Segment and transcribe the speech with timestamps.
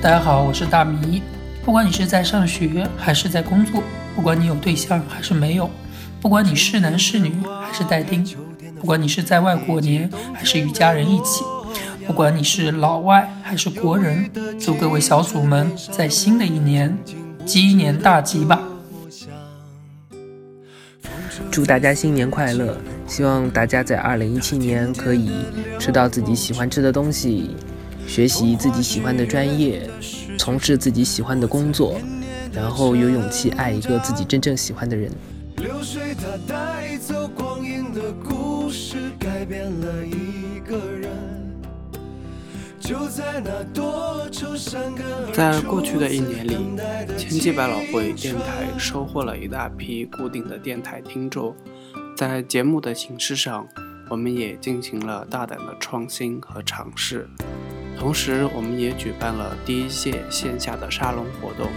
[0.00, 1.20] 大家好，我是大迷。
[1.64, 3.82] 不管你是在上学还是在工作，
[4.14, 5.68] 不管你有对象还是没有，
[6.20, 8.24] 不管你是男是女还是待定，
[8.78, 11.42] 不管你是在外过年还是与家人一起，
[12.06, 14.30] 不管你是老外还是国人，
[14.60, 16.96] 祝各位小组们在新的一年
[17.44, 18.62] 鸡年大吉吧！
[21.50, 22.78] 祝大家新年快乐！
[23.08, 25.32] 希望大家在二零一七年可以
[25.80, 27.56] 吃到自己喜欢吃的东西。
[28.08, 29.88] 学习自己喜欢的专业，
[30.38, 32.00] 从事自己喜欢的工作，
[32.52, 35.12] 然后有勇气爱一个自己真正喜欢的人。
[45.34, 46.56] 在过去的一年里，
[47.18, 51.54] 千机百老汇电台收获了一大批固定的电台听众，
[52.16, 53.68] 在节目的形式上，
[54.08, 57.28] 我们也进行了大胆的创新和尝试。
[57.98, 61.68] 同时，我们也举办了第一届线下的沙龙活动。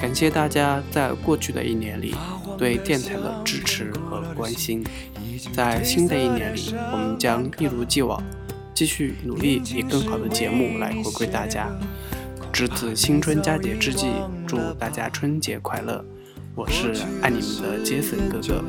[0.00, 2.14] 感谢大家在过去的一年里
[2.58, 4.82] 对电台的支持和关心。
[5.52, 8.22] 在新的一年里，我们将一如既往，
[8.72, 11.68] 继续努力以更好的节目来回馈大家。
[12.52, 14.06] 值此新春佳节之际，
[14.46, 16.04] 祝大家春节快乐！
[16.54, 18.64] 我是爱你们的杰森哥哥。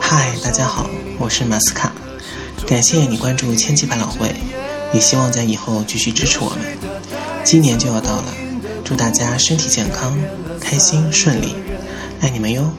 [0.00, 1.92] 嗨，大家好，我是马斯卡，
[2.66, 4.34] 感谢你关注千机百老汇，
[4.94, 6.60] 也希望在以后继续支持我们。
[7.44, 8.34] 今年就要到了，
[8.82, 10.16] 祝大家身体健康，
[10.58, 11.56] 开心顺利，
[12.22, 12.70] 爱你们哟。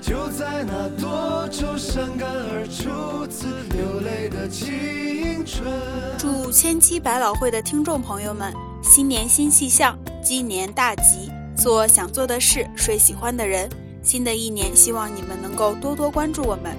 [0.00, 5.72] 就在那多愁善感而初次流泪的青春
[6.18, 13.70] 祝千机百老汇的听众朋友们新年新气象，鸡年大吉，做想做的事，睡喜欢的人。
[14.02, 16.76] 新的一年，希望你们能够多多关注我们。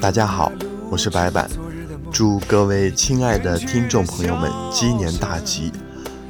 [0.00, 0.52] 大家好，
[0.88, 1.50] 我是白板，
[2.12, 5.72] 祝各位亲爱的听众朋友们鸡年大吉！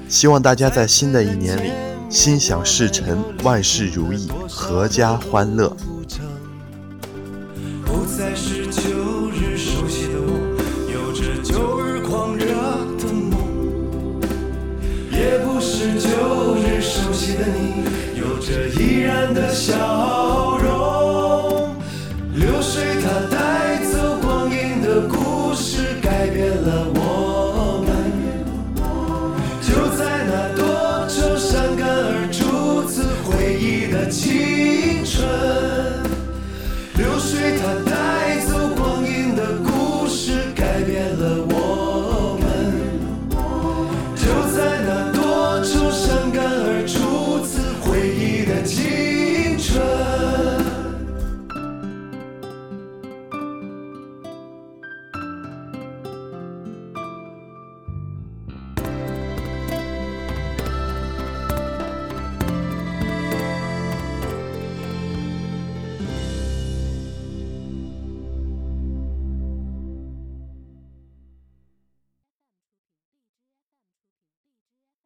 [0.09, 1.71] 希望大家在新的一年里
[2.09, 5.77] 心想事成，万事如意，阖家欢乐。
[7.85, 10.42] 不再是旧日熟悉的我，
[15.83, 17.83] 是旧日熟悉的你，
[18.17, 21.75] 有着依然的笑容。
[22.37, 27.02] 流水它带走光阴的故事，改变了我。